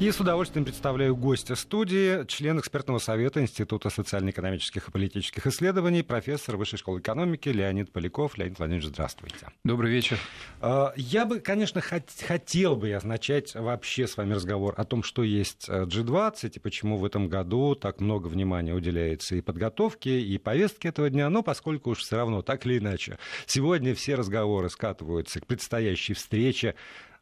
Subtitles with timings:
[0.00, 6.56] И с удовольствием представляю гостя студии, член экспертного совета Института социально-экономических и политических исследований, профессор
[6.56, 8.38] Высшей школы экономики Леонид Поляков.
[8.38, 9.48] Леонид Владимирович, здравствуйте.
[9.64, 10.16] Добрый вечер.
[10.60, 15.24] А, я бы, конечно, хотел бы я начать вообще с вами разговор о том, что
[15.24, 20.38] есть G20 э, и почему в этом году так много внимания уделяется и подготовке, и
[20.38, 25.40] повестке этого дня, но поскольку уж все равно, так или иначе, сегодня все разговоры скатываются
[25.40, 26.76] к предстоящей встрече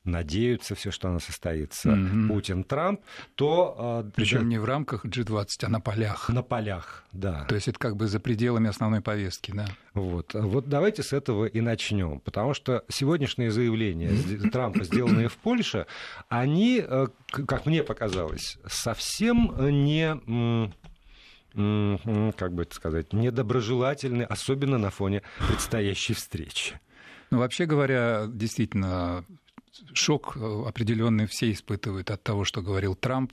[0.07, 2.29] надеются все, что она состоится, mm-hmm.
[2.29, 3.01] Путин-Трамп,
[3.35, 3.75] то...
[3.79, 6.29] А, Причем да, не в рамках G20, а на полях.
[6.29, 7.45] На полях, да.
[7.45, 9.67] То есть это как бы за пределами основной повестки, да.
[9.95, 14.11] Вот, вот давайте с этого и начнем, потому что сегодняшние заявления
[14.51, 15.87] Трампа, сделанные в Польше,
[16.29, 20.73] они, э, как мне показалось, совсем не
[21.57, 26.79] как бы это сказать, недоброжелательны, особенно на фоне предстоящей встречи.
[27.31, 29.25] Ну, вообще говоря, действительно,
[29.93, 33.33] шок э, определенный все испытывают от того, что говорил Трамп,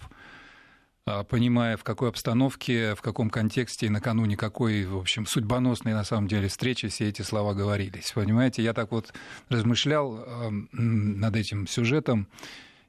[1.06, 6.04] а, понимая, в какой обстановке, в каком контексте и накануне какой, в общем, судьбоносной на
[6.06, 8.14] самом деле встречи все эти слова говорились.
[8.14, 9.14] Понимаете, я так вот
[9.50, 12.28] размышлял над этим сюжетом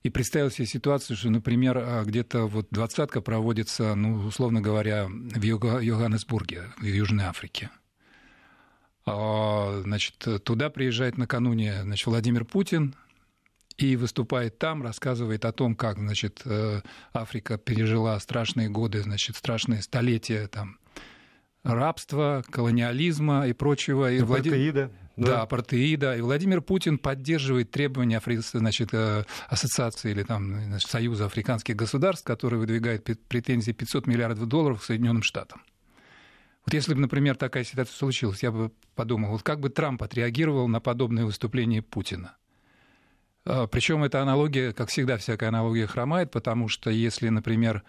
[0.04, 5.42] и представил себе ситуацию, что, например, а, где-то вот двадцатка проводится, ну, условно говоря, в
[5.42, 7.70] Йоханнесбурге, в Южной Африке.
[9.06, 12.94] А, значит, туда приезжает накануне значит, Владимир Путин,
[13.76, 16.80] и выступает там, рассказывает о том, как, значит, э,
[17.12, 20.78] Африка пережила страшные годы, значит, страшные столетия там
[21.64, 24.10] рабства, колониализма и прочего.
[24.12, 24.90] И апартеида.
[25.16, 25.26] Да.
[25.26, 26.16] да, апартеида.
[26.16, 28.36] И Владимир Путин поддерживает требования Афри...
[28.36, 34.80] значит, э, ассоциации или там, значит, Союза африканских государств, который выдвигает претензии 500 миллиардов долларов
[34.80, 35.62] к Соединенным Штатам.
[36.66, 40.66] Вот если бы, например, такая ситуация случилась, я бы подумал, вот как бы Трамп отреагировал
[40.66, 42.36] на подобное выступление Путина?
[43.46, 47.82] А, Причем эта аналогия, как всегда, всякая аналогия хромает, потому что если, например,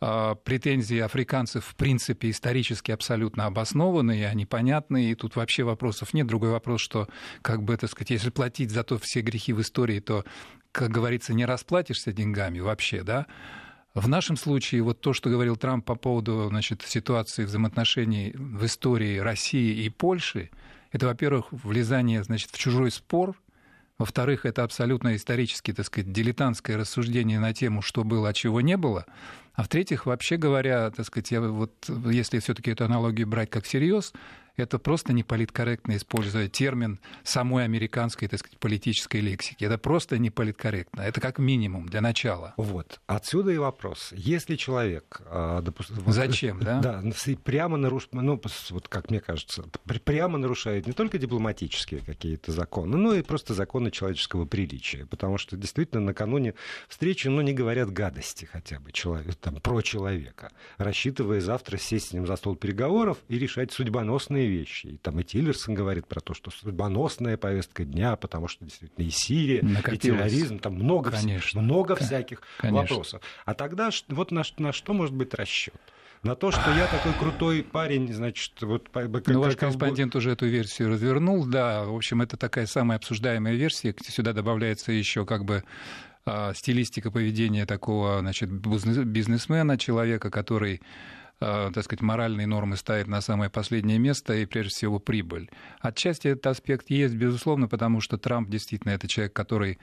[0.00, 6.14] а, претензии африканцев в принципе исторически абсолютно обоснованы, и они понятны, и тут вообще вопросов
[6.14, 6.26] нет.
[6.26, 7.08] Другой вопрос, что,
[7.42, 10.24] как бы, так сказать, если платить за то все грехи в истории, то,
[10.70, 13.26] как говорится, не расплатишься деньгами вообще, да?
[13.94, 19.18] В нашем случае вот то, что говорил Трамп по поводу значит, ситуации взаимоотношений в истории
[19.18, 20.50] России и Польши,
[20.92, 23.36] это, во-первых, влезание значит, в чужой спор–
[23.98, 28.76] во-вторых, это абсолютно исторически, так сказать, дилетантское рассуждение на тему, что было, а чего не
[28.76, 29.06] было.
[29.54, 31.72] А в-третьих, вообще говоря, так сказать, я вот,
[32.10, 34.12] если все-таки эту аналогию брать как всерьез,
[34.56, 39.64] это просто не политкорректно использовать термин самой американской, так сказать, политической лексики.
[39.64, 41.02] Это просто не политкорректно.
[41.02, 42.54] Это как минимум для начала.
[42.56, 43.00] Вот.
[43.06, 44.12] Отсюда и вопрос.
[44.12, 45.22] Если человек...
[45.26, 45.82] А, допу...
[46.06, 46.80] Зачем, да?
[46.82, 47.02] Да,
[47.44, 48.40] прямо нарушает, ну,
[48.70, 49.64] вот как мне кажется,
[50.04, 55.06] прямо нарушает не только дипломатические какие-то законы, но и просто законы человеческого приличия.
[55.06, 56.54] Потому что действительно накануне
[56.88, 62.12] встречи, ну, не говорят гадости хотя бы человек, там, про человека, рассчитывая завтра сесть с
[62.12, 64.86] ним за стол переговоров и решать судьбоносные важные вещи.
[64.86, 69.10] И там и Тиллерсон говорит про то, что судьбоносная повестка дня, потому что действительно и
[69.10, 71.60] Сирия, и терроризм, там много, Конечно.
[71.60, 72.80] много всяких Конечно.
[72.80, 73.22] вопросов.
[73.44, 75.74] А тогда вот на, на что может быть расчет?
[76.22, 78.88] на то, что я такой крутой парень, значит, вот...
[78.90, 83.54] Как, ну, ваш корреспондент уже эту версию развернул, да, в общем, это такая самая обсуждаемая
[83.54, 85.64] версия, сюда добавляется еще как бы
[86.24, 93.20] а, стилистика поведения такого, значит, бизнесмена, человека, который Э, так сказать, моральные нормы ставит на
[93.20, 95.50] самое последнее место и, прежде всего, прибыль.
[95.80, 99.78] Отчасти этот аспект есть, безусловно, потому что Трамп действительно это человек, который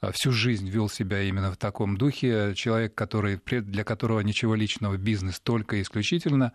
[0.00, 4.96] э, всю жизнь вел себя именно в таком духе, человек, который, для которого ничего личного,
[4.96, 6.52] бизнес только исключительно.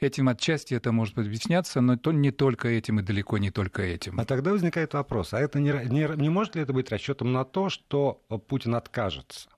[0.00, 4.20] Этим отчасти это может объясняться, но то не только этим и далеко не только этим.
[4.20, 7.44] А тогда возникает вопрос, а это не, не, не может ли это быть расчетом на
[7.44, 9.48] то, что Путин откажется?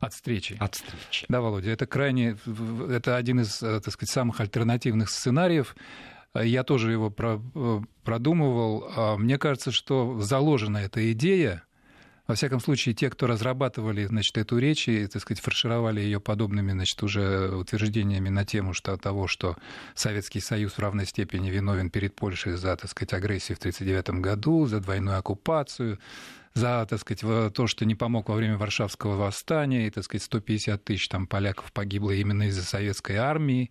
[0.00, 0.56] От встречи.
[0.58, 1.26] От встречи.
[1.28, 2.36] Да, Володя, это крайне,
[2.88, 5.76] это один из, э, так сказать, самых альтернативных сценариев.
[6.34, 8.90] Я тоже его э, продумывал.
[8.96, 11.64] А мне кажется, что заложена эта идея,
[12.30, 16.70] во всяком случае, те, кто разрабатывали значит, эту речь и, так сказать, фаршировали ее подобными
[16.70, 19.56] значит, уже утверждениями на тему что, того, что
[19.94, 24.66] Советский Союз в равной степени виновен перед Польшей за так сказать, агрессию в 1939 году,
[24.66, 25.98] за двойную оккупацию,
[26.54, 30.84] за, так сказать, то, что не помог во время Варшавского восстания, и, так сказать, 150
[30.84, 33.70] тысяч там поляков погибло именно из-за советской армии.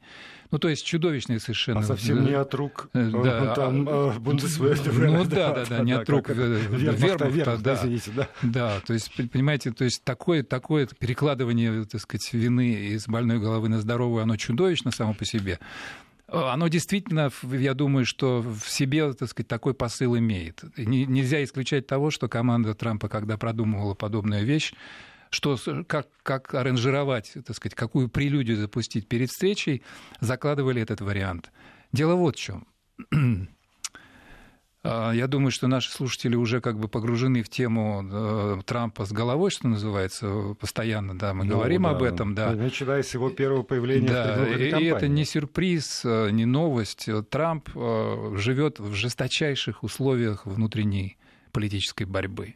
[0.51, 1.81] Ну, то есть чудовищные совершенно...
[1.81, 4.15] А совсем не от рук э, да, там а.
[4.19, 7.75] Ну да, да, да, не от рук Вермахта, да.
[7.75, 8.29] Извините, да.
[8.41, 13.69] Да, то есть, понимаете, то есть такое, такое перекладывание, так сказать, вины из больной головы
[13.69, 15.59] на здоровую, оно чудовищно само по себе.
[16.31, 20.63] Оно действительно, я думаю, что в себе, так сказать, такой посыл имеет.
[20.77, 24.73] Нельзя исключать того, что команда Трампа, когда продумывала подобную вещь,
[25.29, 29.83] что, как, как аранжировать, так сказать, какую прелюдию запустить перед встречей,
[30.19, 31.51] закладывали этот вариант.
[31.91, 32.67] Дело вот в чем.
[34.81, 39.11] А, я думаю, что наши слушатели уже как бы погружены в тему э, Трампа с
[39.11, 41.89] головой, что называется, постоянно, да, мы ну, говорим да.
[41.89, 42.51] об этом, да.
[42.51, 47.09] Начиная с его первого появления да, в и, и это не сюрприз, э, не новость.
[47.29, 51.17] Трамп э, живет в жесточайших условиях внутренней
[51.51, 52.55] политической борьбы.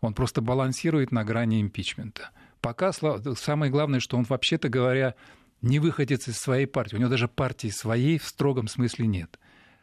[0.00, 2.30] Он просто балансирует на грани импичмента.
[2.60, 5.14] Пока самое главное, что он, вообще-то говоря,
[5.60, 6.96] не выходит из своей партии.
[6.96, 9.38] У него даже партии своей в строгом смысле нет.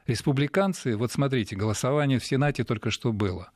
[0.07, 3.51] Республиканцы, вот смотрите, голосование в Сенате только что было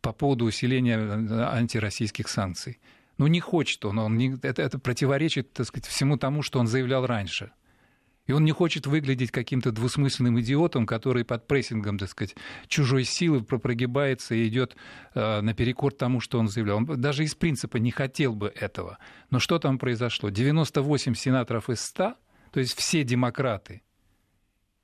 [0.00, 2.80] по поводу усиления э, антироссийских санкций.
[3.18, 6.66] Ну, не хочет он, он не, это, это противоречит, так сказать, всему тому, что он
[6.66, 7.52] заявлял раньше.
[8.26, 12.36] И он не хочет выглядеть каким-то двусмысленным идиотом, который под прессингом, так сказать,
[12.68, 14.76] чужой силы прогибается и идет
[15.14, 16.76] э, наперекор тому, что он заявлял.
[16.76, 18.98] Он даже из принципа не хотел бы этого.
[19.30, 20.30] Но что там произошло?
[20.30, 22.14] 98 сенаторов из 100,
[22.52, 23.82] то есть все демократы,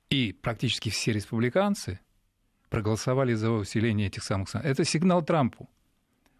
[0.09, 1.99] и практически все республиканцы
[2.69, 4.71] проголосовали за усиление этих самых санкций.
[4.71, 5.69] Это сигнал Трампу.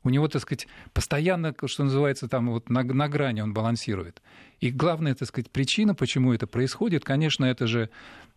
[0.03, 4.21] У него, так сказать, постоянно, что называется, там вот на, на грани он балансирует.
[4.59, 7.89] И главная, так сказать, причина, почему это происходит, конечно, это же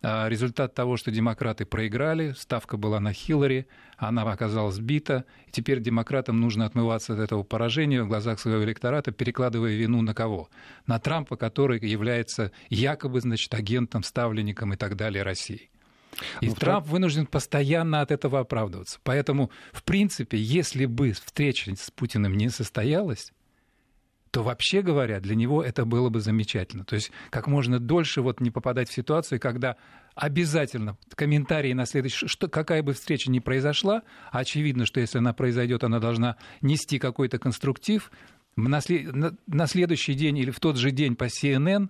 [0.02, 3.66] а, результат того, что демократы проиграли, ставка была на Хиллари,
[3.96, 9.12] она оказалась сбита, и теперь демократам нужно отмываться от этого поражения в глазах своего электората,
[9.12, 10.48] перекладывая вину на кого?
[10.86, 15.69] На Трампа, который является якобы, значит, агентом, ставленником и так далее России.
[16.40, 16.92] И ну, Трамп втор...
[16.92, 18.98] вынужден постоянно от этого оправдываться.
[19.02, 23.32] Поэтому, в принципе, если бы встреча с Путиным не состоялась,
[24.30, 26.84] то вообще говоря, для него это было бы замечательно.
[26.84, 29.76] То есть как можно дольше вот не попадать в ситуацию, когда
[30.14, 35.82] обязательно комментарии на следующий, что какая бы встреча ни произошла, очевидно, что если она произойдет,
[35.82, 38.10] она должна нести какой-то конструктив.
[38.56, 39.12] На, след...
[39.46, 41.88] на следующий день или в тот же день по CNN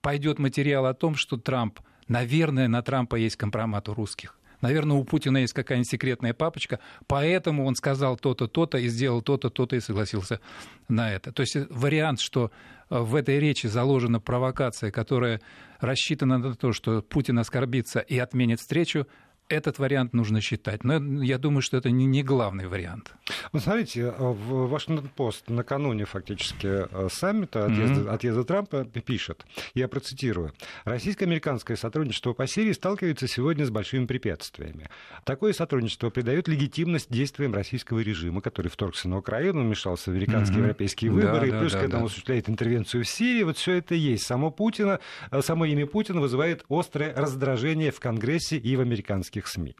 [0.00, 4.36] пойдет материал о том, что Трамп Наверное, на Трампа есть компромат у русских.
[4.60, 9.50] Наверное, у Путина есть какая-нибудь секретная папочка, поэтому он сказал то-то, то-то и сделал то-то,
[9.50, 10.40] то-то и согласился
[10.88, 11.32] на это.
[11.32, 12.50] То есть вариант, что
[12.88, 15.40] э, в этой речи заложена провокация, которая
[15.78, 19.06] рассчитана на то, что Путин оскорбится и отменит встречу,
[19.48, 20.84] этот вариант нужно считать.
[20.84, 23.14] Но я думаю, что это не, главный вариант.
[23.52, 28.14] Ну, смотрите, э, в Вашингтон-Пост накануне фактически э, саммита отъезда, mm-hmm.
[28.14, 30.52] отъезда Трампа пишет, я процитирую,
[30.84, 34.88] «Российско-американское сотрудничество по Сирии сталкивается сегодня с большими препятствиями.
[35.24, 40.62] Такое сотрудничество придает легитимность действиям российского режима, который вторгся на Украину, вмешался в американские mm-hmm.
[40.62, 42.06] европейские выборы, да, и плюс да, к этому да.
[42.06, 43.42] осуществляет интервенцию в Сирии.
[43.44, 44.26] Вот все это есть.
[44.26, 45.00] Само Путина,
[45.30, 49.76] э, само имя Путина вызывает острое раздражение в Конгрессе и в американских российских СМИ.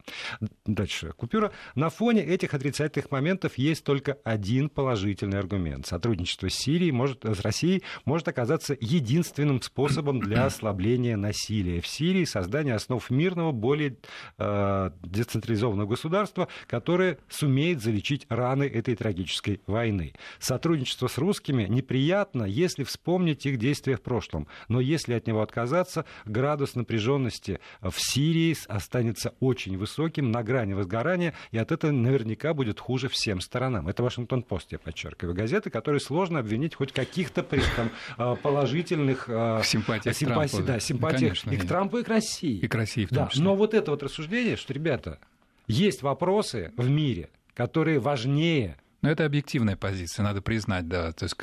[0.64, 1.12] Дальше.
[1.16, 1.52] Купюра.
[1.74, 5.86] На фоне этих отрицательных моментов есть только один положительный аргумент.
[5.86, 12.24] Сотрудничество с Сирией может, с Россией может оказаться единственным способом для ослабления насилия в Сирии,
[12.24, 13.96] создания основ мирного, более
[14.38, 20.14] э, децентрализованного государства, которое сумеет залечить раны этой трагической войны.
[20.38, 24.46] Сотрудничество с русскими неприятно, если вспомнить их действия в прошлом.
[24.68, 31.34] Но если от него отказаться, градус напряженности в Сирии останется очень высоким, на грани возгорания,
[31.50, 33.88] и от этого наверняка будет хуже всем сторонам.
[33.88, 39.62] Это Вашингтон-Пост, я подчеркиваю, газеты, которые сложно обвинить хоть каких-то при этом а, положительных а,
[39.62, 42.58] симпатиях, симпатий, да, симпатиях Конечно, и к Трампу, и к России.
[42.58, 43.28] И к России в том да.
[43.28, 43.44] числе.
[43.44, 45.18] Но вот это вот рассуждение, что, ребята,
[45.66, 51.12] есть вопросы в мире, которые важнее но это объективная позиция, надо признать, да.
[51.12, 51.36] То есть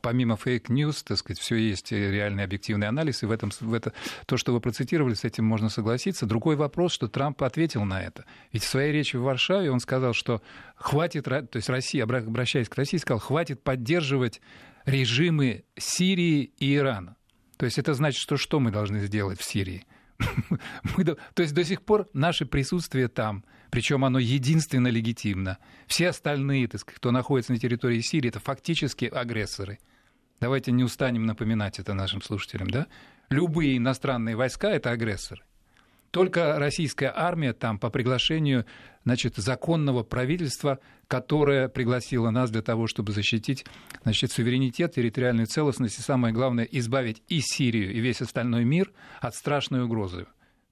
[0.00, 3.92] помимо fake news, так сказать, все есть реальный объективный анализ, и в этом в это,
[4.26, 6.26] то, что вы процитировали, с этим можно согласиться.
[6.26, 8.24] Другой вопрос, что Трамп ответил на это.
[8.52, 10.42] Ведь в своей речи в Варшаве он сказал, что
[10.76, 14.40] хватит, то есть Россия, обращаясь к России, сказал, хватит поддерживать
[14.86, 17.16] режимы Сирии и Ирана.
[17.56, 19.86] То есть это значит, что что мы должны сделать в Сирии?
[20.96, 23.44] То есть до сих пор наше присутствие там,
[23.74, 25.58] причем оно единственно легитимно.
[25.88, 29.80] Все остальные, так сказать, кто находится на территории Сирии, это фактически агрессоры.
[30.38, 32.86] Давайте не устанем напоминать это нашим слушателям, да?
[33.30, 35.42] Любые иностранные войска– это агрессоры.
[36.12, 38.64] Только российская армия там по приглашению
[39.02, 40.78] значит, законного правительства,
[41.08, 43.66] которое пригласило нас для того, чтобы защитить
[44.04, 49.34] значит, суверенитет, территориальную целостность и, самое главное, избавить и Сирию, и весь остальной мир от
[49.34, 50.26] страшной угрозы,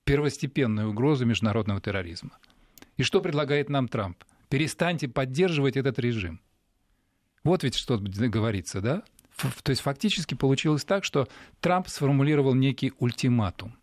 [0.04, 2.38] первостепенной угрозы международного терроризма.
[2.96, 4.25] И что предлагает нам Трамп?
[4.49, 6.40] Перестаньте поддерживать этот режим.
[7.44, 9.02] Вот ведь что говорится, да?
[9.62, 11.26] То есть фактически получилось так, что
[11.61, 13.76] Трамп сформулировал некий ультиматум.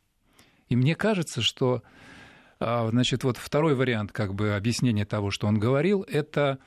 [0.67, 1.83] И мне кажется, что
[2.59, 6.59] а, значит, вот второй вариант как бы объяснения того, что он говорил, это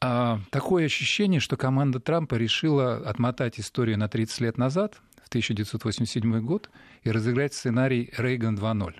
[0.00, 6.40] А, такое ощущение, что команда Трампа решила отмотать историю на 30 лет назад, в 1987
[6.40, 6.70] год,
[7.02, 8.94] и разыграть сценарий «Рейган 2.0».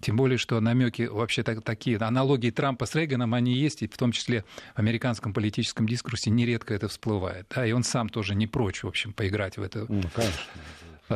[0.00, 3.96] Тем более, что намеки, вообще так, такие аналогии Трампа с Рейганом, они есть, и в
[3.96, 4.44] том числе
[4.74, 7.46] в американском политическом дискурсе нередко это всплывает.
[7.54, 9.86] Да, и он сам тоже не прочь, в общем, поиграть в это.
[9.88, 10.40] Ну, конечно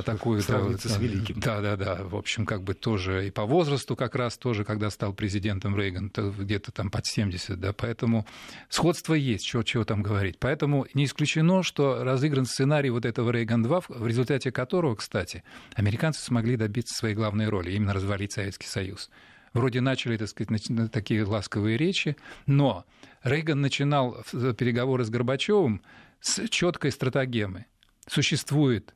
[0.02, 1.40] такую сравниться с великим.
[1.40, 2.02] Да, да, да.
[2.02, 6.10] В общем, как бы тоже и по возрасту как раз тоже, когда стал президентом Рейган,
[6.14, 8.26] где-то там под 70, да, поэтому
[8.68, 10.38] сходство есть, чего, чего там говорить.
[10.38, 16.56] Поэтому не исключено, что разыгран сценарий вот этого Рейган-2, в результате которого, кстати, американцы смогли
[16.56, 19.10] добиться своей главной роли, именно развалить Советский Союз.
[19.52, 22.84] Вроде начали, так сказать, такие ласковые речи, но
[23.22, 24.24] Рейган начинал
[24.58, 25.80] переговоры с Горбачевым
[26.20, 27.66] с четкой стратегемой.
[28.08, 28.94] Существует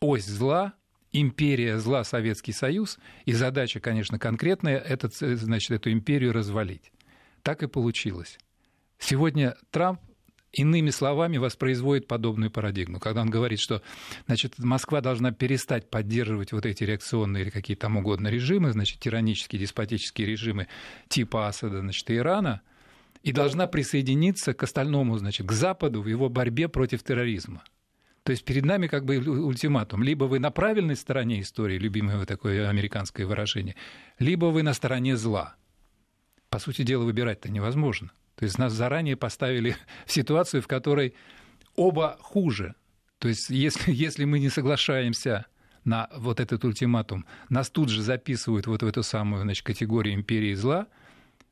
[0.00, 0.74] ось зла,
[1.12, 6.92] империя зла Советский Союз, и задача, конечно, конкретная, это, значит, эту империю развалить.
[7.42, 8.38] Так и получилось.
[8.98, 10.00] Сегодня Трамп
[10.52, 13.82] иными словами воспроизводит подобную парадигму, когда он говорит, что
[14.26, 19.60] значит, Москва должна перестать поддерживать вот эти реакционные или какие там угодно режимы, значит, тиранические,
[19.60, 20.68] деспотические режимы
[21.08, 22.62] типа Асада, значит, Ирана,
[23.22, 27.62] и должна присоединиться к остальному, значит, к Западу в его борьбе против терроризма.
[28.26, 30.02] То есть перед нами как бы ультиматум.
[30.02, 33.76] Либо вы на правильной стороне истории, любимое такое американское выражение,
[34.18, 35.54] либо вы на стороне зла.
[36.48, 38.10] По сути дела, выбирать-то невозможно.
[38.34, 41.14] То есть нас заранее поставили в ситуацию, в которой
[41.76, 42.74] оба хуже.
[43.20, 45.46] То есть если, если мы не соглашаемся
[45.84, 50.54] на вот этот ультиматум, нас тут же записывают вот в эту самую значит, категорию империи
[50.54, 50.88] зла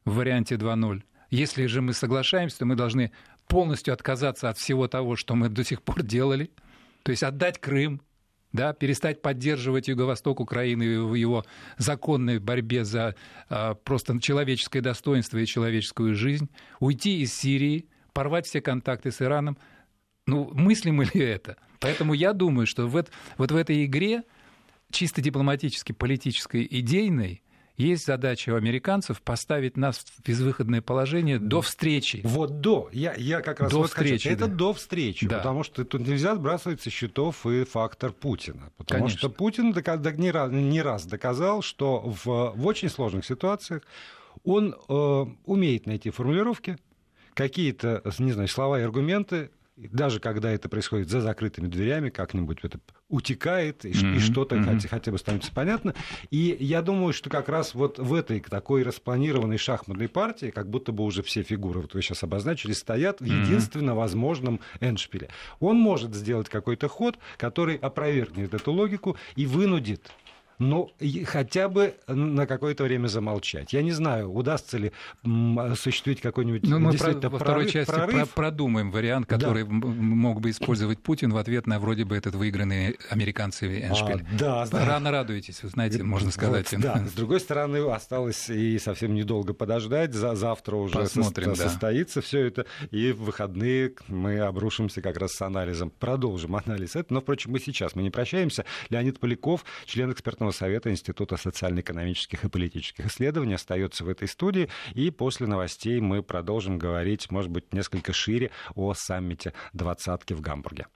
[0.04, 1.04] в варианте 2.0.
[1.31, 3.12] Если же мы соглашаемся, то мы должны
[3.47, 6.50] полностью отказаться от всего того, что мы до сих пор делали–
[7.04, 8.00] то есть отдать Крым,
[8.52, 11.44] да, перестать поддерживать Юго-Восток Украины в его
[11.76, 13.14] законной борьбе за
[13.49, 16.49] а, просто человеческое достоинство и человеческую жизнь,
[16.80, 19.58] уйти из Сирии, порвать все контакты с Ираном.
[20.26, 21.56] Ну, мыслимо ли это?
[21.80, 23.04] Поэтому я думаю, что в,
[23.37, 24.23] вот в этой игре
[24.90, 27.42] чисто дипломатически, политической, идейной,
[27.76, 32.21] есть задача у американцев поставить нас в безвыходное положение до встречи.
[32.25, 32.88] Вот до.
[32.93, 34.28] Я, я как раз до вот встречи.
[34.28, 34.45] Хочу.
[34.45, 35.26] Это до встречи.
[35.26, 35.38] Да.
[35.38, 38.71] Потому что тут нельзя сбрасывать со счетов и фактор Путина.
[38.76, 39.19] Потому Конечно.
[39.19, 43.83] что Путин не раз, не раз доказал, что в, в очень сложных ситуациях
[44.45, 46.78] он э, умеет найти формулировки,
[47.35, 52.78] какие-то, не знаю, слова и аргументы, даже когда это происходит за закрытыми дверями, как-нибудь это
[53.14, 54.16] утекает, и, mm-hmm.
[54.16, 54.64] и что-то mm-hmm.
[54.64, 55.94] хотя, хотя бы становится понятно.
[56.30, 60.90] И я думаю, что как раз вот в этой такой распланированной шахматной партии, как будто
[60.90, 65.28] бы уже все фигуры, вот вы сейчас обозначили, стоят в единственно возможном эндшпиле.
[65.61, 70.11] Он может сделать какой-то ход, который опровергнет эту логику и вынудит
[70.58, 70.92] ну,
[71.26, 73.73] хотя бы на какое-то время замолчать.
[73.73, 74.92] Я не знаю, удастся ли
[75.25, 78.30] осуществить какой-нибудь ну, мы действительно про, во второй части прорыв.
[78.30, 79.70] Про продумаем вариант, который да.
[79.70, 84.25] мог бы использовать Путин в ответ на вроде бы этот выигранный американцами Эншпиль.
[84.34, 84.84] А, да, да.
[84.84, 86.70] Рано радуетесь, вы знаете, можно сказать.
[86.73, 87.04] Вот, да.
[87.06, 90.14] С другой стороны, осталось и совсем недолго подождать.
[90.14, 91.68] За, завтра уже Посмотрим, со, да.
[91.70, 95.90] состоится все это, и в выходные мы обрушимся как раз с анализом.
[95.90, 97.14] Продолжим анализ этого.
[97.14, 98.64] Но, впрочем, мы сейчас мы не прощаемся.
[98.90, 104.68] Леонид Поляков, член экспертного экспертного совета Института социально-экономических и политических исследований остается в этой студии.
[104.94, 110.86] И после новостей мы продолжим говорить, может быть, несколько шире о саммите двадцатки в Гамбурге.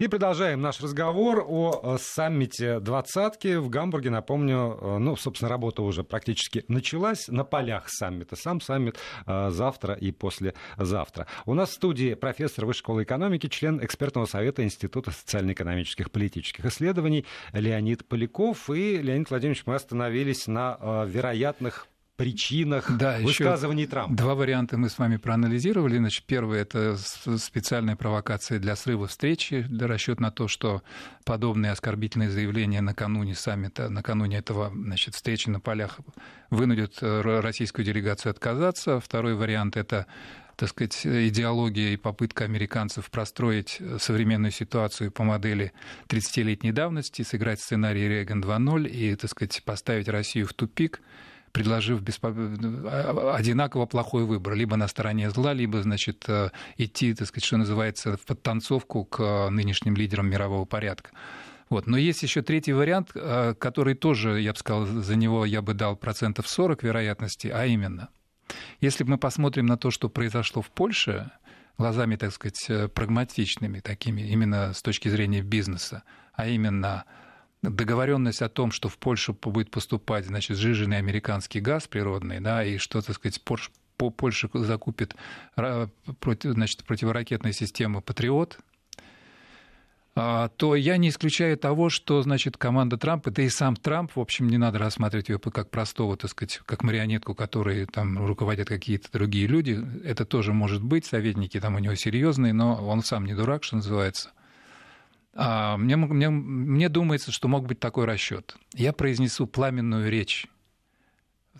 [0.00, 4.08] И продолжаем наш разговор о саммите двадцатки в Гамбурге.
[4.08, 8.34] Напомню, э, ну, собственно, работа уже практически началась на полях саммита.
[8.34, 11.26] Сам саммит э, завтра и послезавтра.
[11.44, 17.26] У нас в студии профессор Высшей школы экономики, член экспертного совета Института социально-экономических политических исследований
[17.52, 18.70] Леонид Поляков.
[18.70, 21.88] И, Леонид Владимирович, мы остановились на э, вероятных
[22.20, 24.14] причинах да, высказываний Трампа.
[24.14, 25.96] Два варианта мы с вами проанализировали.
[25.96, 26.98] Значит, первый– это
[27.38, 30.82] специальная провокация для срыва встречи, для расчет на то, что
[31.24, 35.98] подобные оскорбительные заявления накануне саммита, накануне этого значит, встречи на полях
[36.50, 39.00] вынудят э, российскую делегацию отказаться.
[39.00, 40.06] Второй вариант– это
[40.56, 45.72] так сказать, идеология и попытка американцев простроить современную ситуацию по модели
[46.08, 51.00] 30-летней давности, сыграть сценарий Реган 2.0 и, так сказать, поставить Россию в тупик–
[51.52, 52.28] предложив беспо...
[53.34, 54.54] одинаково плохой выбор.
[54.54, 59.50] Либо на стороне зла, либо, значит, э, идти, так сказать, что называется, в подтанцовку к
[59.50, 61.10] нынешним лидерам мирового порядка.
[61.70, 61.86] Вот.
[61.86, 65.74] Но есть еще третий вариант, э, который тоже, я бы сказал, за него я бы
[65.74, 68.08] дал процентов 40 вероятности, а именно,
[68.80, 71.30] если мы посмотрим на то, что произошло в Польше,
[71.78, 76.02] глазами, так сказать, э, прагматичными, такими, именно с точки зрения бизнеса,
[76.34, 77.04] а именно
[77.62, 82.78] договоренность о том, что в Польшу будет поступать, значит, сжиженный американский газ природный, да, и
[82.78, 85.14] что, так сказать, Польша закупит
[85.56, 88.58] значит, противоракетные системы «Патриот»,
[90.16, 94.20] а, то я не исключаю того, что, значит, команда Трампа, да и сам Трамп, в
[94.20, 99.10] общем, не надо рассматривать ее как простого, так сказать, как марионетку, которой там руководят какие-то
[99.12, 99.80] другие люди.
[100.04, 103.76] Это тоже может быть, советники там у него серьезные, но он сам не дурак, что
[103.76, 104.30] называется.
[105.34, 108.56] А мне, мне, мне думается, что мог быть такой расчет.
[108.74, 110.48] Я произнесу пламенную речь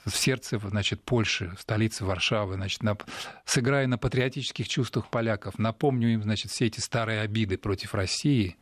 [0.04, 2.96] в сердце значит, Польши, в столице Варшавы, значит, на,
[3.44, 8.56] сыграя на патриотических чувствах поляков, напомню им значит, все эти старые обиды против России.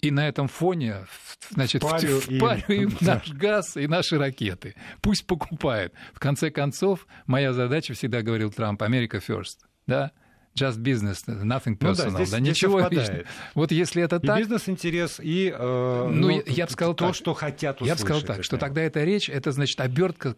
[0.00, 1.06] И на этом фоне
[1.50, 4.74] значит, впарю, впарю им, им наш газ и наши ракеты.
[5.00, 5.94] Пусть покупают.
[6.12, 9.60] В конце концов, моя задача, всегда говорил Трамп, Америка first.
[9.86, 10.12] Да?
[10.54, 12.12] Just business, nothing personal.
[12.12, 13.24] Ну, да, здесь, да ничего личного.
[13.54, 14.38] Вот если это и так...
[14.38, 17.98] бизнес-интерес, и э, ну, ну, я бы сказал то, так, что хотят услышать.
[17.98, 20.34] Я бы сказал так, что тогда эта речь, это значит обертка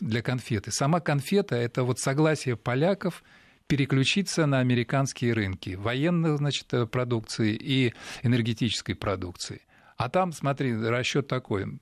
[0.00, 0.70] для конфеты.
[0.70, 3.22] Сама конфета— это вот согласие поляков
[3.66, 9.62] переключиться на американские рынки военной значит, продукции и энергетической продукции.
[9.96, 11.78] А там, смотри, расчет такой.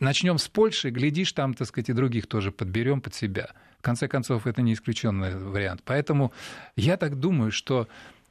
[0.00, 3.50] Начнем с Польши, глядишь, там, так сказать, и других тоже подберем под себя
[3.84, 5.82] конце концов, это не исключенный вариант.
[5.84, 6.32] Поэтому
[6.76, 7.88] я так думаю, что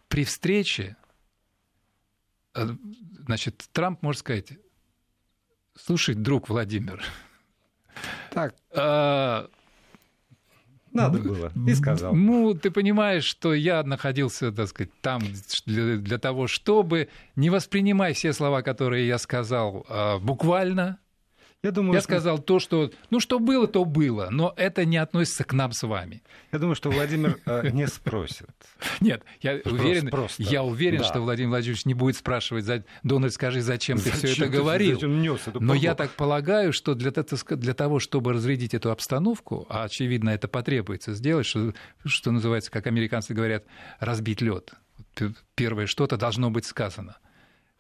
[0.08, 0.96] при встрече,
[2.56, 2.68] э,
[3.26, 4.54] значит, Трамп может сказать,
[5.76, 7.04] слушай, друг Владимир,
[8.32, 9.48] так, а,
[10.92, 12.14] надо было, и сказал.
[12.16, 15.22] Ну, ты понимаешь, что я находился, так сказать, там
[15.66, 21.00] для, для того, чтобы не воспринимай все слова, которые я сказал, а, буквально,
[21.64, 22.10] я, думаю, я что...
[22.10, 22.92] сказал то, что...
[23.10, 26.22] Ну, что было, то было, но это не относится к нам с вами.
[26.52, 28.50] Я думаю, что Владимир э, не спросит.
[29.00, 32.66] Нет, я уверен, я уверен что Владимир Владимирович не будет спрашивать,
[33.04, 35.00] Дональд, скажи, зачем ты все это говорил.
[35.54, 40.48] Но я так полагаю, что для, для того, чтобы разрядить эту обстановку, а очевидно это
[40.48, 41.74] потребуется сделать, что,
[42.06, 43.64] что называется, как американцы говорят,
[44.00, 44.74] разбить лед.
[45.56, 47.18] Первое что-то должно быть сказано.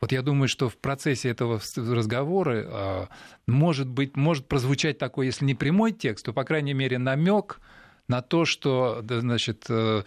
[0.04, 3.08] Вот я думаю, что в процессе этого разговора а,
[3.48, 7.62] может быть, может прозвучать такой, если не прямой текст, то, по крайней мере, намек
[8.10, 10.04] на то, что, значит, э,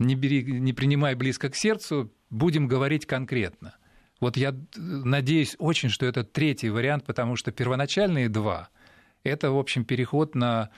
[0.00, 3.76] не, бери, не принимай близко к сердцу, будем говорить конкретно.
[4.18, 8.70] Вот я надеюсь очень, что это третий вариант, потому что первоначальные два–
[9.22, 10.70] это, в общем, переход на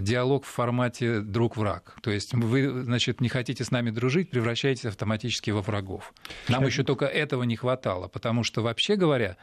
[0.00, 1.96] диалог в формате друг-враг.
[2.02, 6.12] То есть вы, значит, не хотите с нами дружить, превращаетесь автоматически во врагов.
[6.48, 9.36] Нам еще только этого не хватало, потому что, вообще говоря,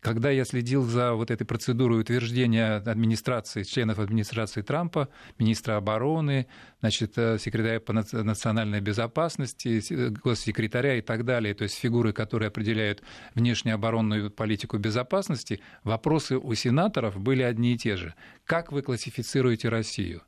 [0.00, 5.08] когда я следил за вот этой процедурой утверждения администрации, членов администрации Трампа,
[5.38, 6.46] министра обороны,
[6.80, 12.48] значит, э, секретаря по национальной безопасности, э, госсекретаря и так далее, то есть фигуры, которые
[12.48, 13.02] определяют
[13.34, 18.14] внешнюю оборонную политику безопасности, вопросы у сенаторов были одни и те же.
[18.44, 20.22] Как вы классифицируете Россию?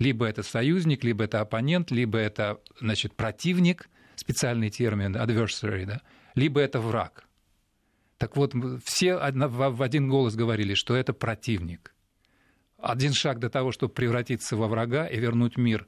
[0.00, 6.02] Либо это союзник, либо это оппонент, либо это значит, противник, специальный термин, adversary, да?
[6.34, 7.24] либо это враг.
[8.24, 8.54] Так вот,
[8.86, 11.92] все в один голос говорили, что это противник.
[12.78, 15.86] Один шаг до того, чтобы превратиться во врага и вернуть мир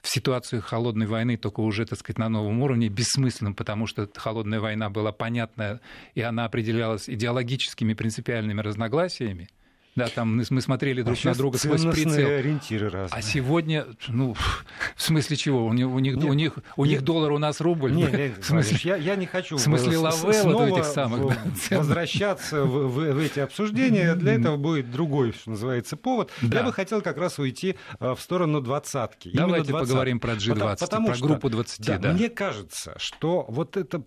[0.00, 4.60] в ситуацию холодной войны, только уже, так сказать, на новом уровне, бессмысленным, потому что холодная
[4.60, 5.80] война была понятная,
[6.14, 9.48] и она определялась идеологическими принципиальными разногласиями–
[9.94, 12.26] да, там мы смотрели друг а на друга сквозь прицел.
[12.26, 13.18] ориентиры разные.
[13.18, 15.66] А сегодня, ну, в смысле чего?
[15.66, 17.92] У них, у них, у них, у них доллар, у нас рубль.
[17.92, 21.36] Нет, нет, в смысле, я, я не хочу в смысле лаве вот этих самых.
[21.70, 24.14] возвращаться в, в, в эти обсуждения.
[24.14, 26.30] Для этого будет другой, что называется, повод.
[26.40, 26.60] Да.
[26.60, 29.30] Я бы хотел как раз уйти э, в сторону двадцатки.
[29.34, 31.86] Давайте поговорим про G20, потому, потому про группу 20.
[31.86, 32.12] Да, да.
[32.12, 34.02] Мне кажется, что вот это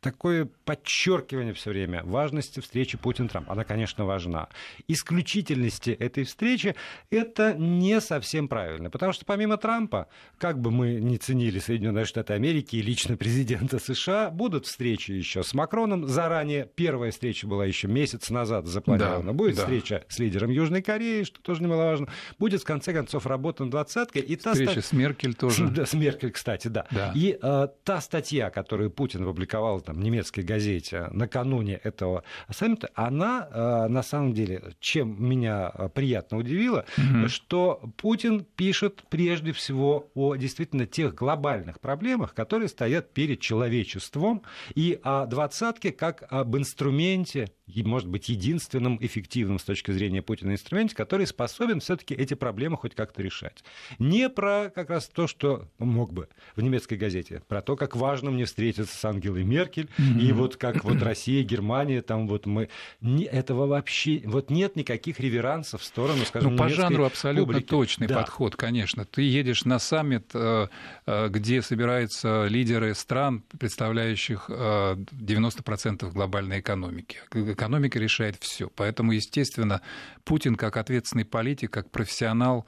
[0.00, 3.50] такое подчеркивание все время важности встречи Путин-Трамп.
[3.50, 4.48] Она, конечно, важна.
[4.86, 6.74] Исключительности этой встречи
[7.10, 10.08] это не совсем правильно, потому что помимо Трампа,
[10.38, 15.42] как бы мы ни ценили Соединенные Штаты Америки и лично президента США, будут встречи еще
[15.42, 16.06] с Макроном.
[16.06, 19.32] Заранее первая встреча была еще месяц назад запланирована.
[19.32, 19.62] Да, Будет да.
[19.62, 22.08] встреча с лидером Южной Кореи, что тоже немаловажно.
[22.38, 24.18] Будет, в конце концов, работа двадцатка.
[24.20, 24.82] И встреча та...
[24.82, 25.68] с Меркель тоже.
[25.78, 26.86] Да, с Меркель, кстати, да.
[26.90, 27.12] да.
[27.14, 33.88] И э, та статья, которую Путин опубликовал там, немецкой газете накануне этого саммита, она э,
[33.88, 37.28] на самом деле, чем меня э, приятно удивило, угу.
[37.28, 44.42] что Путин пишет прежде всего о действительно тех глобальных проблемах, которые стоят перед человечеством,
[44.74, 47.48] и о двадцатке как об инструменте
[47.84, 52.94] может быть, единственным эффективным с точки зрения Путина инструменте, который способен все-таки эти проблемы хоть
[52.94, 53.62] как-то решать.
[53.98, 58.30] Не про как раз то, что мог бы в немецкой газете, про то, как важно
[58.30, 60.20] мне встретиться с Ангелой Меркель, Меркель, mm-hmm.
[60.20, 62.68] и вот как вот Россия, Германия, там вот мы...
[63.00, 64.22] Не, этого вообще...
[64.24, 67.68] Вот нет никаких реверансов в сторону, скажем, Ну, по жанру абсолютно публики.
[67.68, 68.16] точный да.
[68.16, 69.04] подход, конечно.
[69.04, 70.68] Ты едешь на саммит, э,
[71.06, 77.18] э, где собираются лидеры стран, представляющих 90% глобальной экономики.
[77.32, 78.70] Экономика решает все.
[78.74, 79.80] Поэтому, естественно,
[80.24, 82.66] Путин как ответственный политик, как профессионал,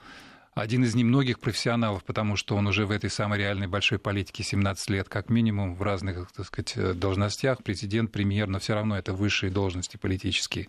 [0.54, 4.90] один из немногих профессионалов, потому что он уже в этой самой реальной большой политике 17
[4.90, 9.50] лет, как минимум, в разных, так сказать, должностях, президент, премьер, но все равно это высшие
[9.50, 10.68] должности политические.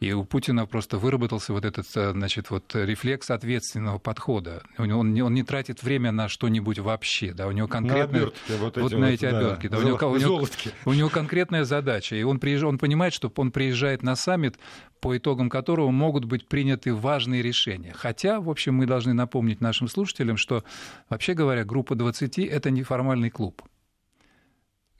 [0.00, 4.62] И у Путина просто выработался вот этот, э, значит, вот рефлекс ответственного подхода.
[4.78, 8.18] Он, он, он не тратит время на что-нибудь вообще, да, у него конкретно...
[8.18, 9.68] На вот, эти вот на эти обертки.
[9.68, 10.46] Да, да, у, него, него,
[10.86, 12.64] у него конкретная задача, и он, приезж...
[12.64, 14.58] он понимает, что он приезжает на саммит,
[15.00, 17.92] по итогам которого могут быть приняты важные решения.
[17.94, 20.64] Хотя, в общем, мы должны напомнить нашим слушателям, что,
[21.10, 23.62] вообще говоря, группа 20– это неформальный клуб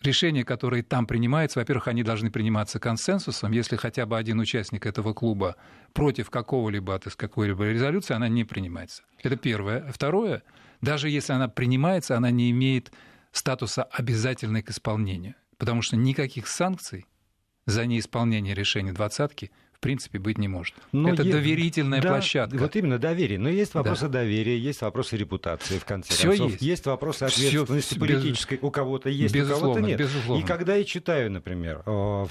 [0.03, 3.53] решения, которые там принимаются, во-первых, они должны приниматься консенсусом.
[3.53, 5.57] Если хотя бы один участник этого клуба
[5.93, 9.03] против какого-либо, есть какой-либо резолюции, она не принимается.
[9.23, 9.91] Это первое.
[9.93, 10.43] Второе,
[10.81, 12.93] даже если она принимается, она не имеет
[13.33, 15.35] статуса обязательной к исполнению.
[15.59, 17.07] Потому что никаких санкций
[17.67, 20.75] за неисполнение решения двадцатки в принципе, быть не может.
[20.93, 21.33] Но это е...
[21.33, 22.59] доверительная да, площадка.
[22.59, 23.39] Вот именно доверие.
[23.39, 24.21] Но есть вопросы да.
[24.21, 26.51] доверия, есть вопросы репутации, в конце Всё концов.
[26.51, 26.63] Есть.
[26.63, 28.57] есть вопросы ответственности Всё политической.
[28.57, 28.63] Без...
[28.63, 29.99] У кого-то есть, безусловно, у кого-то нет.
[29.99, 30.43] Безусловно.
[30.43, 32.31] И когда я читаю, например, в,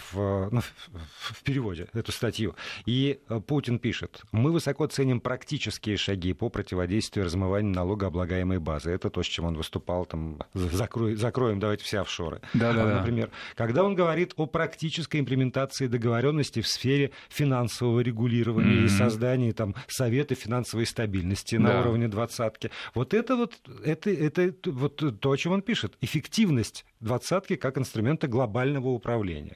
[0.51, 6.49] ну, в переводе эту статью, и э, Путин пишет, мы высоко ценим практические шаги по
[6.49, 8.91] противодействию размыванию налогооблагаемой базы.
[8.91, 12.41] Это то, с чем он выступал, там, закрой, закроем, давайте все офшоры.
[12.53, 13.31] Да, да, например.
[13.55, 18.85] Когда он говорит о практической имплементации договоренности в сфере финансового регулирования mm-hmm.
[18.85, 21.63] и создания там, Совета финансовой стабильности да.
[21.63, 22.69] на уровне двадцатки.
[22.93, 25.97] Вот это вот, это, это вот то, о чем он пишет.
[26.01, 29.55] Эффективность двадцатки как инструмента глобального управления.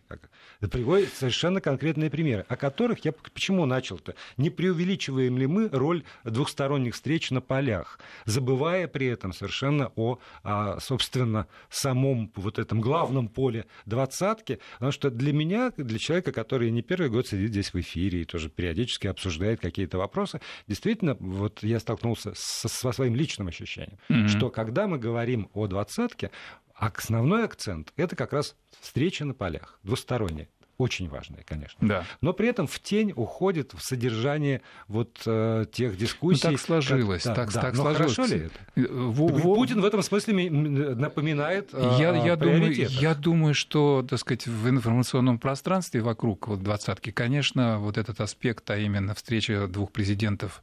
[0.71, 4.15] Приводит совершенно конкретные примеры, о которых я почему начал-то?
[4.37, 10.79] Не преувеличиваем ли мы роль двухсторонних встреч на полях, забывая при этом совершенно о, о
[10.79, 16.81] собственно, самом вот этом главном поле двадцатки, потому что для меня, для человека, который не
[16.81, 21.79] первый год сидит здесь в эфире и тоже периодически обсуждает какие-то вопросы, действительно, вот я
[21.79, 24.27] столкнулся со, со своим личным ощущением, mm-hmm.
[24.27, 26.31] что когда мы говорим о двадцатке,
[26.73, 31.87] основной акцент это как раз встреча на полях, двусторонняя очень важное, конечно.
[31.87, 32.05] Да.
[32.21, 36.47] Но при этом в тень уходит в содержание вот э, тех дискуссий.
[36.47, 37.23] Ну, так сложилось.
[37.23, 37.61] Как, да, так, да.
[37.61, 38.15] так Но сложилось.
[38.15, 38.55] хорошо ли это?
[38.75, 39.41] Э, в, в...
[39.41, 44.69] Путин в этом смысле напоминает э, я, я, думаю, я думаю, что, так сказать, в
[44.69, 50.61] информационном пространстве вокруг вот двадцатки, конечно, вот этот аспект, а именно встреча двух президентов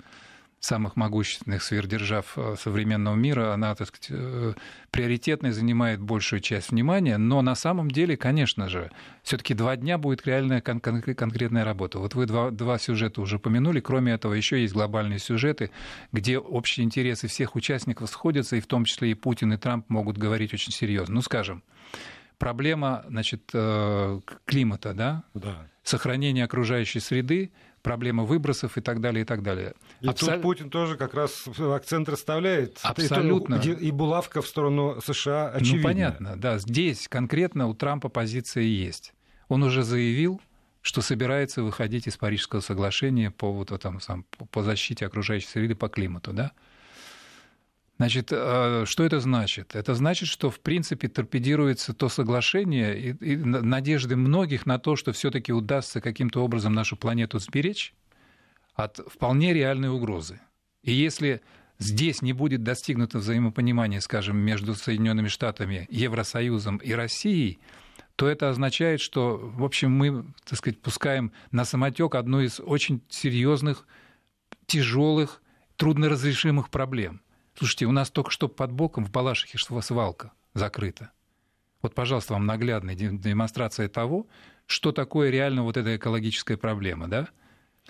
[0.60, 4.52] самых могущественных сверхдержав э, современного мира, она, так сказать, э,
[4.90, 8.90] приоритетной занимает большую часть внимания, но на самом деле, конечно же,
[9.22, 11.98] все таки два дня будет реальная кон- кон- конкретная работа.
[11.98, 15.70] Вот вы два, два сюжета уже помянули, кроме этого еще есть глобальные сюжеты,
[16.12, 20.18] где общие интересы всех участников сходятся, и в том числе и Путин, и Трамп могут
[20.18, 21.14] говорить очень серьезно.
[21.16, 21.62] Ну, скажем,
[22.38, 25.24] проблема значит, э, климата, да?
[25.34, 25.66] Да.
[25.82, 27.50] сохранение окружающей среды,
[27.82, 29.74] проблема выбросов и так далее, и так далее.
[30.00, 30.34] И Абсол...
[30.34, 32.78] тут Путин тоже как раз акцент расставляет.
[32.82, 33.56] Абсолютно.
[33.56, 35.76] И, и булавка в сторону США очевидна.
[35.76, 36.58] Ну, понятно, да.
[36.58, 39.12] Здесь конкретно у Трампа позиция есть.
[39.48, 40.40] Он уже заявил,
[40.82, 45.88] что собирается выходить из Парижского соглашения по, вот, там, сам, по защите окружающей среды, по
[45.88, 46.52] климату, да?
[48.00, 49.76] Значит, э, что это значит?
[49.76, 55.12] Это значит, что в принципе торпедируется то соглашение и, и надежды многих на то, что
[55.12, 57.92] все-таки удастся каким-то образом нашу планету сберечь
[58.72, 60.40] от вполне реальной угрозы.
[60.82, 61.42] И если
[61.78, 67.58] здесь не будет достигнуто взаимопонимание, скажем, между Соединенными Штатами, Евросоюзом и Россией,
[68.16, 73.02] то это означает, что, в общем, мы, так сказать, пускаем на самотек одну из очень
[73.10, 73.86] серьезных,
[74.64, 75.42] тяжелых,
[75.76, 77.20] трудноразрешимых проблем–
[77.60, 81.10] Слушайте, у нас только что под боком в Балашихе свалка закрыта.
[81.82, 84.26] Вот, пожалуйста, вам наглядная демонстрация того,
[84.64, 87.28] что такое реально вот эта экологическая проблема, да?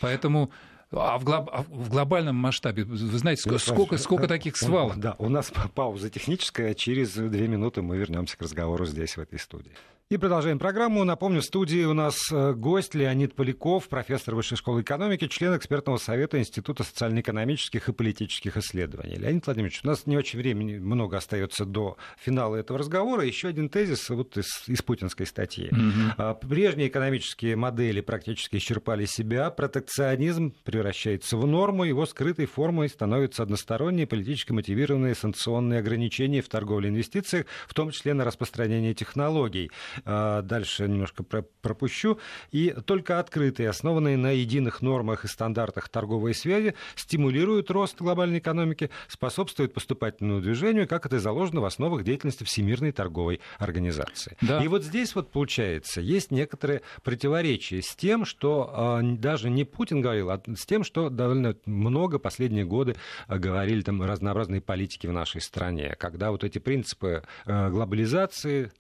[0.01, 0.51] Поэтому
[0.91, 1.51] а в, глоб...
[1.53, 4.99] а в глобальном масштабе, вы знаете, сколько, сколько, сколько таких свалок?
[4.99, 6.75] Да, у нас пауза техническая.
[6.75, 9.71] Через две минуты мы вернемся к разговору здесь, в этой студии.
[10.11, 11.05] И продолжаем программу.
[11.05, 15.99] Напомню, в студии у нас э, гость Леонид Поляков, профессор Высшей школы экономики, член экспертного
[15.99, 19.15] совета Института социально-экономических и политических исследований.
[19.15, 23.25] Леонид Владимирович, у нас не очень времени много остается до финала этого разговора.
[23.25, 25.71] Еще один тезис вот из, из путинской статьи.
[25.71, 26.49] Mm-hmm.
[26.49, 29.49] Прежние экономические модели практически исчерпали себя.
[29.53, 31.85] Протекционизм превращается в норму.
[31.85, 37.93] Его скрытой формой становятся односторонние политически мотивированные санкционные ограничения в торговле и инвестициях, в том
[37.93, 39.71] числе на распространение технологий.
[40.05, 42.19] А, дальше немножко пропущу.
[42.51, 48.91] И только открытые, основанные на единых нормах и стандартах торговой связи, стимулируют рост глобальной экономики,
[49.09, 54.37] способствуют поступательному движению, как это заложено в основах деятельности Всемирной торговой организации.
[54.41, 54.63] Да.
[54.63, 60.01] И вот здесь вот получается, есть некоторые противоречия с тем, что э, даже не Путин
[60.01, 65.13] говорил, а с тем, что довольно много последние годы а, говорили там разнообразные политики в
[65.13, 68.71] нашей стране, когда вот эти принципы глобализации,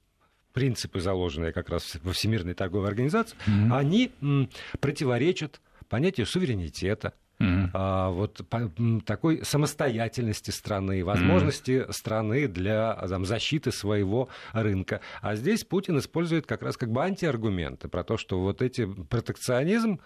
[0.53, 3.77] принципы, заложенные как раз во Всемирной торговой организации, mm-hmm.
[3.77, 4.49] они м,
[4.81, 7.71] противоречат понятию суверенитета, Mm-hmm.
[7.73, 8.71] А, вот по,
[9.07, 11.93] такой самостоятельности страны, возможности mm-hmm.
[11.93, 15.01] страны для там, защиты своего рынка.
[15.23, 20.01] А здесь Путин использует как раз как бы антиаргументы про то, что вот эти протекционизм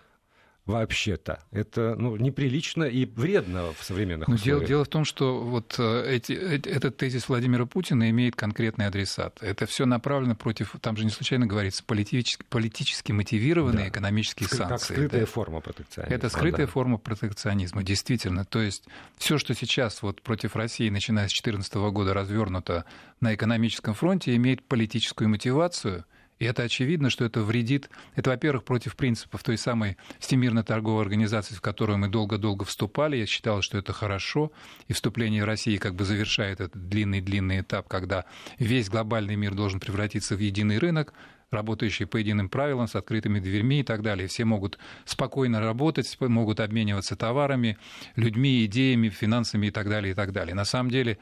[0.67, 1.41] вообще-то.
[1.51, 4.61] Это ну, неприлично и вредно в современных Но условиях.
[4.61, 9.43] Дело, дело в том, что вот э, эти, этот тезис Владимира Путина имеет конкретный адресат.
[9.43, 13.89] Это все направлено против, там же не случайно говорится, политически, политически мотивированные да.
[13.91, 14.89] экономические Скры, санкции.
[14.89, 15.27] Как скрытая да.
[15.27, 16.17] форма протекционизма.
[16.17, 16.73] Это скрытая да.
[16.73, 18.47] форма протекционизма, действительно.
[18.47, 18.85] То есть
[19.19, 22.87] все, что сейчас вот против России, начиная с 2014 года, развернуто
[23.21, 26.07] на экономическом фронте, имеет политическую мотивацию–
[26.45, 27.89] и это очевидно, что это вредит.
[28.17, 33.17] Это, во-первых, против принципов той самой Всемирной торговой организации, в которую мы долго-долго вступали.
[33.17, 34.53] Я считал, что это хорошо.
[34.87, 38.27] И вступление России как бы завершает этот длинный-длинный этап, когда
[38.59, 41.15] весь глобальный мир должен превратиться в единый рынок,
[41.51, 44.29] работающий по единым правилам, с открытыми дверьми и так далее.
[44.29, 47.79] Все могут спокойно работать, могут обмениваться товарами,
[48.17, 50.55] людьми, идеями, финансами и так далее, и так далее.
[50.55, 51.17] На самом деле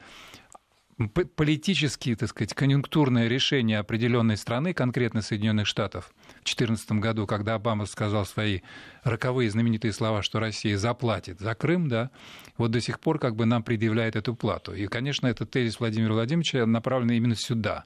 [1.35, 7.85] политические, так сказать, конъюнктурное решение определенной страны, конкретно Соединенных Штатов, в 2014 году, когда Обама
[7.85, 8.61] сказал свои
[9.03, 12.11] роковые знаменитые слова, что Россия заплатит за Крым, да,
[12.57, 14.73] вот до сих пор как бы нам предъявляет эту плату.
[14.73, 17.83] И, конечно, этот тезис Владимира Владимировича направлен именно сюда.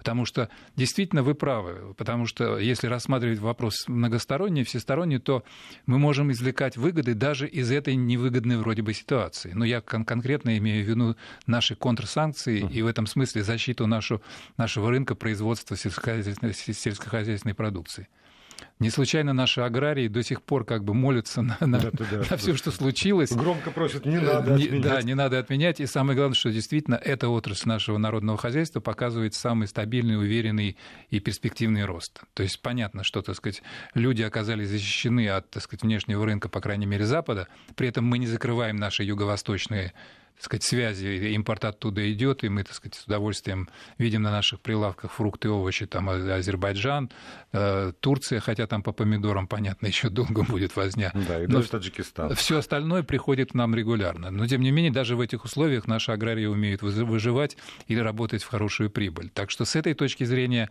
[0.00, 1.92] Потому что действительно вы правы.
[1.94, 5.44] Потому что если рассматривать вопрос многосторонний, всесторонний, то
[5.84, 9.52] мы можем извлекать выгоды даже из этой невыгодной вроде бы ситуации.
[9.52, 12.72] Но я кон- конкретно имею в виду наши контрсанкции uh-huh.
[12.72, 14.22] и в этом смысле защиту нашу,
[14.56, 18.08] нашего рынка производства сельскохозяйственной, сельскохозяйственной продукции.
[18.78, 22.36] Не случайно наши аграрии до сих пор как бы молятся на, на, да, да, на
[22.36, 23.30] все, что случилось.
[23.30, 24.82] Громко просят, не надо не, отменять.
[24.82, 25.80] Да, не надо отменять.
[25.80, 30.76] И самое главное, что действительно эта отрасль нашего народного хозяйства показывает самый стабильный, уверенный
[31.10, 32.22] и перспективный рост.
[32.34, 33.62] То есть понятно, что, так сказать,
[33.94, 37.48] люди оказались защищены от, так сказать, внешнего рынка, по крайней мере, Запада.
[37.76, 39.92] При этом мы не закрываем наши юго-восточные
[40.40, 44.60] так сказать, связи, импорт оттуда идет, и мы, так сказать, с удовольствием видим на наших
[44.60, 47.10] прилавках фрукты и овощи, там Азербайджан,
[47.52, 51.12] э, Турция, хотя там по помидорам, понятно, еще долго будет возня.
[51.28, 52.34] Да, и даже Таджикистан.
[52.36, 54.30] Все остальное приходит к нам регулярно.
[54.30, 58.48] Но, тем не менее, даже в этих условиях наши аграрии умеют выживать или работать в
[58.48, 59.28] хорошую прибыль.
[59.28, 60.70] Так что с этой точки зрения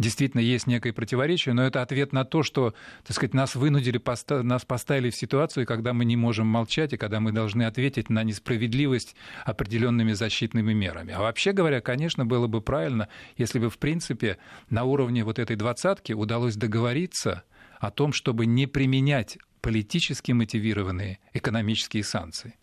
[0.00, 2.74] действительно есть некое противоречие, но это ответ на то, что,
[3.06, 4.02] так сказать, нас вынудили,
[4.42, 8.24] нас поставили в ситуацию, когда мы не можем молчать, и когда мы должны ответить на
[8.24, 11.12] несправедливость справедливость определенными защитными мерами.
[11.12, 14.38] А вообще говоря, конечно, было бы правильно, если бы, в принципе,
[14.70, 17.44] на уровне вот этой двадцатки удалось договориться
[17.78, 22.54] о том, чтобы не применять политически мотивированные экономические санкции.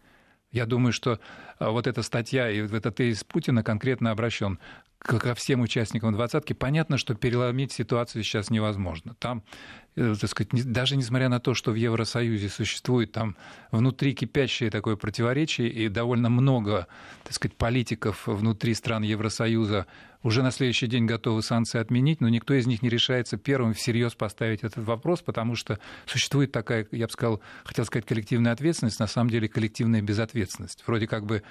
[0.51, 1.19] Я думаю, что
[1.57, 4.59] а, вот эта статья и вот этот тезис Путина конкретно обращен
[5.03, 6.53] ко всем участникам двадцатки.
[6.53, 9.15] Понятно, что переломить ситуацию сейчас невозможно.
[9.19, 9.43] Там
[9.95, 13.35] Э, так сказать, даже несмотря на то, что в Евросоюзе существует там
[13.71, 16.87] внутри кипящее такое противоречие, и довольно много,
[17.23, 19.85] так сказать, политиков внутри стран Евросоюза
[20.23, 24.15] уже на следующий день готовы санкции отменить, но никто из них не решается первым всерьез
[24.15, 29.07] поставить этот вопрос, потому что существует такая, я бы сказал, хотел сказать, коллективная ответственность, на
[29.07, 30.83] самом деле коллективная безответственность.
[30.87, 31.43] Вроде как бы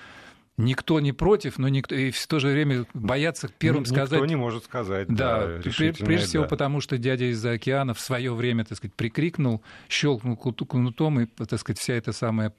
[0.62, 4.20] Никто не против, но никто и в то же время боятся первым никто сказать.
[4.20, 5.08] Никто не может сказать.
[5.08, 6.48] Да, да прежде всего да.
[6.48, 11.58] потому, что дядя из-за океана в свое время, так сказать, прикрикнул, щелкнул кнутом, и, так
[11.58, 12.54] сказать, вся эта самая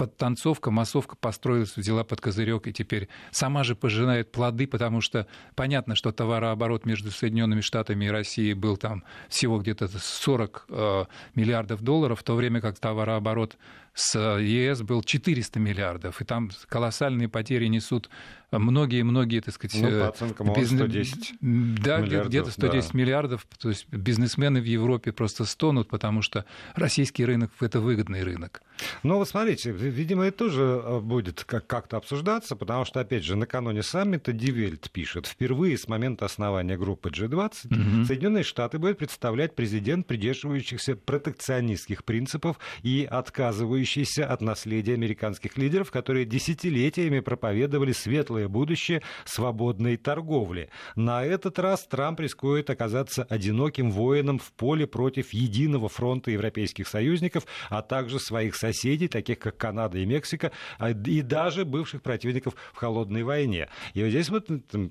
[0.00, 5.94] подтанцовка, массовка построилась, взяла под козырек и теперь сама же пожинает плоды, потому что понятно,
[5.94, 12.20] что товарооборот между Соединенными Штатами и Россией был там всего где-то 40 э, миллиардов долларов,
[12.20, 13.58] в то время как товарооборот
[13.94, 18.08] с ЕС был 400 миллиардов, и там колоссальные потери несут
[18.52, 19.80] многие-многие, так сказать...
[19.80, 20.80] Ну, по оценкам, бизнес...
[20.80, 22.98] 110 Да, где-то 110 да.
[22.98, 23.46] миллиардов.
[23.58, 28.62] То есть бизнесмены в Европе просто стонут, потому что российский рынок— это выгодный рынок.
[29.02, 33.82] Ну, вот смотрите, видимо, это тоже э, будет как-то обсуждаться, потому что, опять же, накануне
[33.82, 38.04] саммита Дивельт пишет, впервые с момента основания группы G20 угу.
[38.06, 45.90] Соединенные Штаты будут представлять президент, придерживающихся протекционистских принципов и отказывающихся отличающийся от наследия американских лидеров,
[45.90, 50.70] которые десятилетиями проповедовали светлое будущее свободной торговли.
[50.96, 57.44] На этот раз Трамп рискует оказаться одиноким воином в поле против единого фронта европейских союзников,
[57.68, 62.76] а также своих соседей, таких как Канада и Мексика, а, и даже бывших противников в
[62.76, 63.68] холодной войне.
[63.94, 64.48] И вот здесь вот,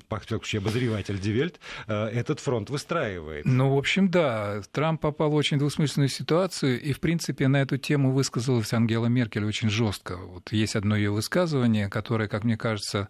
[0.10, 3.46] вообще обозреватель Die Welt, э, этот фронт выстраивает.
[3.46, 7.78] Ну, в общем, да, Трамп попал в очень двусмысленную ситуацию, и, в принципе, на эту
[7.78, 10.16] тему высказалась Ангела Меркель очень жестко.
[10.16, 13.10] Вот есть одно ее высказывание, которое, как мне кажется,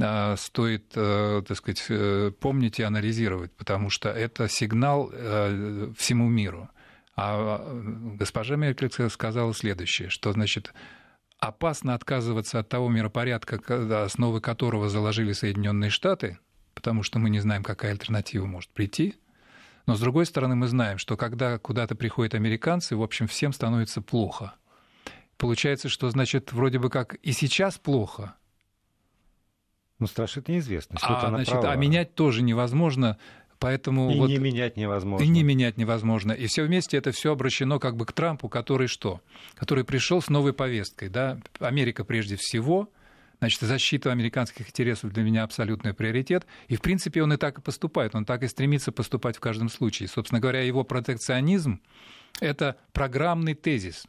[0.00, 6.28] а, стоит, э, так сказать, э, помнить и анализировать, потому что это сигнал э, всему
[6.28, 6.68] миру.
[7.16, 7.60] А
[8.18, 10.72] госпожа Меркель сказала следующее, что, значит,
[11.40, 16.38] опасно отказываться от того миропорядка, основы которого заложили Соединенные Штаты,
[16.74, 19.16] потому что мы не знаем, какая альтернатива может прийти.
[19.86, 24.00] Но, с другой стороны, мы знаем, что когда куда-то приходят американцы, в общем, всем становится
[24.00, 24.54] плохо.
[25.36, 28.34] Получается, что, значит, вроде бы как и сейчас плохо,
[29.98, 31.04] ну, страшит неизвестность.
[31.06, 33.16] А, значит, а менять тоже невозможно.
[33.58, 35.24] Поэтому и вот, не менять невозможно.
[35.24, 36.32] И не менять невозможно.
[36.32, 39.20] И все вместе это все обращено как бы к Трампу, который что?
[39.54, 41.08] Который пришел с новой повесткой.
[41.08, 41.40] Да?
[41.60, 42.90] Америка прежде всего,
[43.38, 46.46] значит, защита американских интересов для меня абсолютный приоритет.
[46.68, 48.14] И, в принципе, он и так и поступает.
[48.14, 50.08] Он так и стремится поступать в каждом случае.
[50.08, 51.80] Собственно говоря, его протекционизм–
[52.40, 54.06] это программный тезис.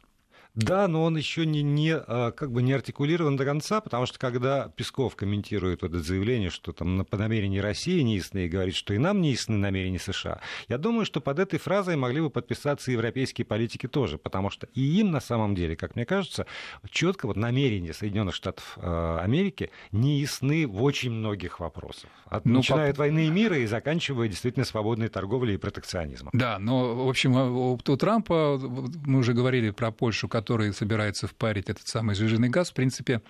[0.56, 4.18] Да, но он еще не, не, а, как бы не артикулирован до конца, потому что
[4.18, 8.94] когда Песков комментирует это заявление, что там по намерению России не ясны, и говорит, что
[8.94, 12.90] и нам не ясны намерения США, я думаю, что под этой фразой могли бы подписаться
[12.90, 16.46] европейские политики тоже, потому что и им на самом деле, как мне кажется,
[16.90, 22.08] четко вот намерения Соединенных Штатов э, Америки не ясны в очень многих вопросах.
[22.24, 26.30] От, ну, начиная от войны и мира и заканчивая действительно свободной торговлей и протекционизмом.
[26.32, 28.58] Да, но, в общем, у, у Трампа,
[29.04, 33.20] мы уже говорили про Польшу, который собирается впарить этот самый сжиженный газ, в принципе,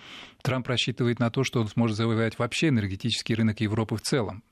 [0.42, 4.42] Трамп рассчитывает на то, что он сможет завоевать вообще энергетический рынок Европы в целом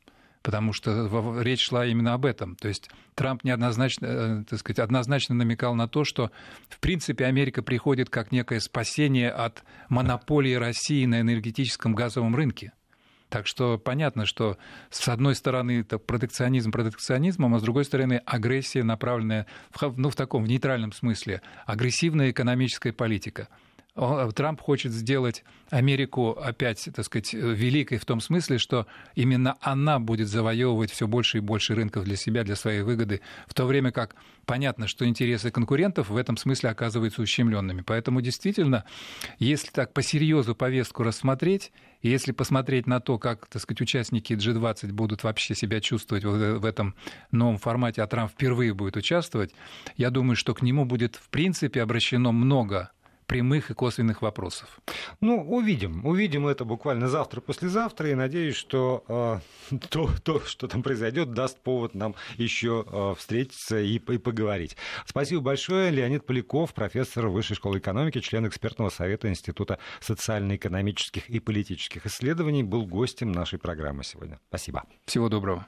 [0.42, 2.54] потому что речь шла именно об этом.
[2.56, 6.30] То есть Трамп неоднозначно, э, так сказать, однозначно намекал на то, что,
[6.68, 12.72] в принципе, Америка приходит как некое спасение от монополии России на энергетическом газовом рынке.
[13.34, 14.58] Так что понятно, что
[14.90, 20.14] с одной стороны это протекционизм протекционизмом, а с другой стороны агрессия, направленная в, ну, в
[20.14, 23.48] таком в нейтральном смысле, агрессивная экономическая политика.
[23.94, 30.28] Трамп хочет сделать Америку опять, так сказать, великой в том смысле, что именно она будет
[30.28, 34.16] завоевывать все больше и больше рынков для себя, для своей выгоды, в то время как
[34.46, 37.82] понятно, что интересы конкурентов в этом смысле оказываются ущемленными.
[37.82, 38.84] Поэтому действительно,
[39.38, 41.70] если так по серьезу повестку рассмотреть,
[42.02, 46.64] и если посмотреть на то, как, так сказать, участники G20 будут вообще себя чувствовать в
[46.64, 46.96] этом
[47.30, 49.54] новом формате, а Трамп впервые будет участвовать,
[49.96, 52.90] я думаю, что к нему будет в принципе обращено много
[53.26, 54.80] прямых и косвенных вопросов.
[55.20, 56.04] Ну, увидим.
[56.04, 58.10] Увидим это буквально завтра-послезавтра.
[58.10, 59.04] И надеюсь, что
[59.70, 64.76] э, то, то, что там произойдет, даст повод нам еще э, встретиться и, и поговорить.
[65.06, 65.90] Спасибо большое.
[65.90, 72.86] Леонид Поляков, профессор Высшей школы экономики, член экспертного совета Института социально-экономических и политических исследований, был
[72.86, 74.38] гостем нашей программы сегодня.
[74.48, 74.84] Спасибо.
[75.06, 75.66] Всего доброго.